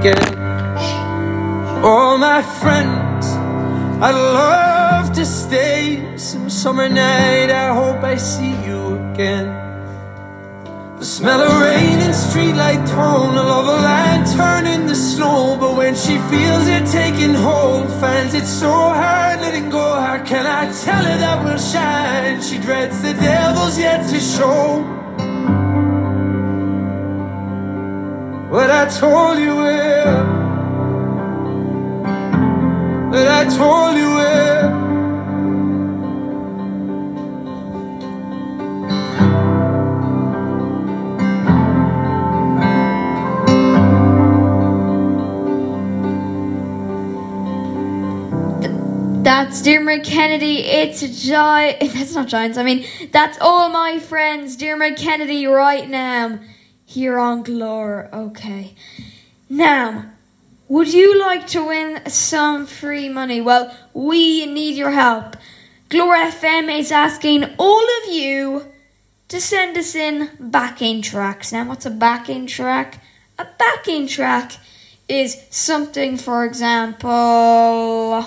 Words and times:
again. 0.00 0.38
All 1.84 2.16
my 2.16 2.42
friends, 2.42 3.26
I'd 4.00 4.12
love 4.12 5.12
to 5.12 5.24
stay 5.26 6.16
some 6.16 6.48
summer 6.48 6.88
night. 6.88 7.50
I 7.50 7.74
hope 7.74 8.02
I 8.02 8.16
see 8.16 8.54
you 8.66 8.96
again. 9.12 9.48
The 10.98 11.04
smell 11.04 11.40
of 11.40 11.60
rain 11.60 11.98
and 12.06 12.14
streetlight 12.14 12.86
tone, 12.88 13.34
a 13.36 13.42
love 13.42 13.68
a 13.68 13.82
lantern 13.82 14.66
in 14.66 14.86
the 14.86 14.94
snow. 14.94 15.56
But 15.58 15.76
when 15.76 15.94
she 15.94 16.18
feels 16.32 16.66
it 16.66 16.86
taking 16.86 17.34
hold, 17.34 17.88
finds 18.00 18.34
it 18.34 18.46
so 18.46 18.70
hard 18.70 19.40
letting 19.40 19.70
go. 19.70 19.94
How 20.00 20.22
can 20.24 20.46
I 20.46 20.72
tell 20.84 21.04
her 21.04 21.18
that 21.24 21.44
we'll 21.44 21.58
shine? 21.58 22.40
She 22.42 22.58
dreads 22.58 23.02
the 23.02 23.14
devil's 23.14 23.78
yet 23.78 24.08
to 24.10 24.20
show. 24.20 24.84
I 28.82 28.86
told 28.88 29.38
you. 29.38 29.56
But 33.10 33.28
I 33.28 33.44
told 33.54 33.96
you. 33.98 34.10
That's 49.22 49.60
Dermot 49.60 50.04
Kennedy. 50.04 50.60
It's 50.60 51.00
Gi- 51.00 51.28
That's 51.88 52.14
not 52.14 52.28
Giants. 52.28 52.56
I 52.56 52.62
mean, 52.62 52.86
that's 53.12 53.36
all 53.42 53.68
my 53.68 53.98
friends. 53.98 54.56
Dermot 54.56 54.96
Kennedy 54.96 55.44
right 55.44 55.86
now. 55.86 56.38
Here 56.90 57.20
on 57.20 57.44
Glore. 57.44 58.12
Okay. 58.12 58.74
Now, 59.48 60.06
would 60.66 60.92
you 60.92 61.16
like 61.20 61.46
to 61.54 61.68
win 61.68 62.04
some 62.10 62.66
free 62.66 63.08
money? 63.08 63.40
Well, 63.40 63.72
we 63.94 64.44
need 64.46 64.74
your 64.74 64.90
help. 64.90 65.36
Glore 65.88 66.16
FM 66.16 66.68
is 66.76 66.90
asking 66.90 67.44
all 67.60 67.86
of 68.02 68.12
you 68.12 68.64
to 69.28 69.40
send 69.40 69.78
us 69.78 69.94
in 69.94 70.30
backing 70.40 71.00
tracks. 71.00 71.52
Now, 71.52 71.68
what's 71.68 71.86
a 71.86 71.90
backing 71.90 72.48
track? 72.48 73.00
A 73.38 73.46
backing 73.56 74.08
track 74.08 74.54
is 75.08 75.40
something, 75.48 76.16
for 76.16 76.44
example, 76.44 78.26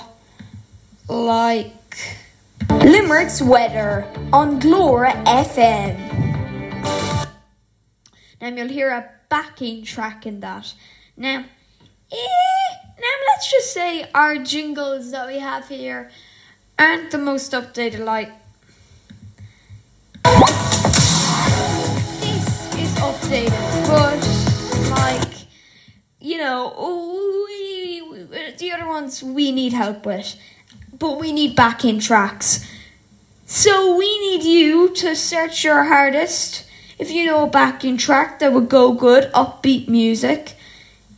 like 1.09 1.97
Limerick's 2.69 3.41
weather 3.41 4.07
on 4.31 4.59
Glora 4.59 5.11
FM. 5.25 6.12
Now 8.43 8.49
you'll 8.49 8.67
hear 8.67 8.89
a 8.89 9.09
backing 9.29 9.85
track 9.85 10.25
in 10.25 10.41
that. 10.41 10.73
Now, 11.15 11.45
eh, 12.11 12.73
now 12.99 13.15
let's 13.29 13.49
just 13.49 13.71
say 13.71 14.05
our 14.13 14.35
jingles 14.39 15.11
that 15.11 15.27
we 15.27 15.39
have 15.39 15.69
here 15.69 16.11
aren't 16.77 17.09
the 17.09 17.19
most 17.19 17.53
updated. 17.53 18.03
Like 18.03 18.33
this 22.19 22.75
is 22.75 22.93
updated, 22.99 23.87
but 23.87 24.91
like 24.91 25.47
you 26.19 26.37
know, 26.37 27.45
we, 27.47 28.01
we, 28.01 28.51
the 28.57 28.71
other 28.73 28.87
ones 28.87 29.23
we 29.23 29.53
need 29.53 29.71
help 29.71 30.05
with 30.05 30.35
but 30.99 31.17
we 31.17 31.31
need 31.31 31.55
backing 31.55 32.01
tracks. 32.01 32.69
So 33.45 33.95
we 33.95 34.19
need 34.19 34.43
you 34.43 34.93
to 34.95 35.15
search 35.15 35.63
your 35.63 35.85
hardest. 35.85 36.65
If 36.99 37.11
you 37.11 37.25
know 37.25 37.43
a 37.43 37.49
backing 37.49 37.97
track 37.97 38.39
that 38.39 38.53
would 38.53 38.69
go 38.69 38.93
good, 38.93 39.31
upbeat 39.33 39.87
music. 39.87 40.55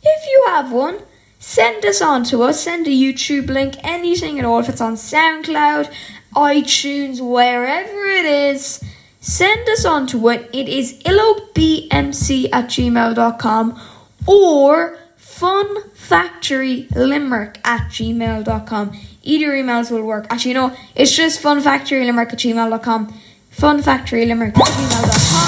If 0.02 0.26
you 0.26 0.44
have 0.48 0.72
one, 0.72 0.98
send 1.38 1.84
us 1.84 2.00
on 2.00 2.24
to 2.24 2.42
us. 2.42 2.60
Send 2.60 2.86
a 2.86 2.90
YouTube 2.90 3.48
link, 3.48 3.76
anything 3.82 4.38
at 4.38 4.44
all. 4.44 4.60
If 4.60 4.68
it's 4.68 4.80
on 4.80 4.94
SoundCloud, 4.94 5.92
iTunes, 6.34 7.20
wherever 7.20 8.06
it 8.06 8.24
is, 8.24 8.82
send 9.20 9.68
us 9.68 9.84
on 9.84 10.06
to 10.08 10.28
it. 10.28 10.48
It 10.52 10.68
is 10.68 10.94
illobmc 11.04 12.48
at 12.52 12.66
gmail.com 12.66 13.80
or 14.26 14.98
funfactorylimerick 15.18 17.56
at 17.64 17.90
gmail.com. 17.90 18.92
Either 19.22 19.48
emails 19.48 19.90
will 19.90 20.04
work. 20.04 20.26
Actually, 20.30 20.54
no, 20.54 20.74
it's 20.94 21.14
just 21.14 21.42
funfactorylimerick 21.42 22.32
at 22.32 22.38
gmail.com. 22.38 23.12
Funfactorylimerick 23.52 24.56
at 24.56 24.64
gmail.com. 24.64 25.45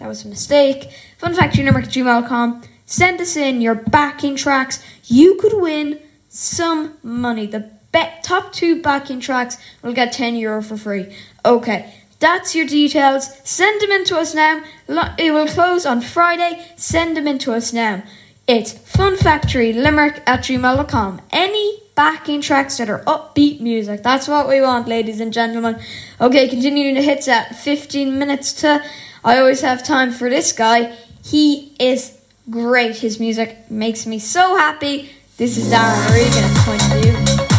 That 0.00 0.08
was 0.08 0.24
a 0.24 0.28
mistake. 0.28 0.90
Fun 1.18 1.34
Funfactorylimerick 1.34 1.84
at 1.84 1.90
gmail.com. 1.90 2.62
Send 2.86 3.20
us 3.20 3.36
in 3.36 3.60
your 3.60 3.74
backing 3.76 4.34
tracks. 4.34 4.82
You 5.04 5.36
could 5.36 5.52
win 5.60 6.00
some 6.28 6.96
money. 7.02 7.46
The 7.46 7.70
top 8.22 8.52
two 8.52 8.82
backing 8.82 9.20
tracks 9.20 9.58
will 9.82 9.92
get 9.92 10.12
10 10.12 10.36
euro 10.36 10.62
for 10.62 10.76
free. 10.76 11.14
Okay, 11.44 11.94
that's 12.18 12.54
your 12.54 12.66
details. 12.66 13.30
Send 13.44 13.80
them 13.80 13.90
in 13.90 14.04
to 14.06 14.18
us 14.18 14.34
now. 14.34 14.62
It 15.18 15.32
will 15.32 15.46
close 15.46 15.84
on 15.84 16.00
Friday. 16.00 16.66
Send 16.76 17.16
them 17.16 17.28
in 17.28 17.38
to 17.40 17.52
us 17.52 17.72
now. 17.72 18.02
It's 18.48 18.72
funfactorylimerick 18.72 20.22
at 20.26 20.40
gmail.com. 20.40 21.20
Any 21.30 21.79
backing 22.00 22.40
tracks 22.40 22.78
that 22.78 22.88
are 22.88 23.00
upbeat 23.00 23.60
music. 23.60 24.02
That's 24.02 24.26
what 24.26 24.48
we 24.48 24.62
want, 24.62 24.88
ladies 24.88 25.20
and 25.20 25.34
gentlemen. 25.34 25.78
Okay, 26.18 26.48
continuing 26.48 26.94
the 26.94 27.02
hits 27.02 27.28
at 27.28 27.54
15 27.56 28.18
minutes 28.18 28.54
to. 28.62 28.82
I 29.22 29.36
always 29.36 29.60
have 29.60 29.84
time 29.84 30.10
for 30.10 30.30
this 30.30 30.50
guy. 30.52 30.96
He 31.22 31.76
is 31.78 32.18
great. 32.48 32.96
His 32.96 33.20
music 33.20 33.70
makes 33.70 34.06
me 34.06 34.18
so 34.18 34.56
happy. 34.56 35.10
This 35.36 35.58
is 35.58 35.70
Darren 35.70 36.08
Regan 36.14 36.50
Point 36.64 36.82
of 36.90 37.36
View. 37.36 37.49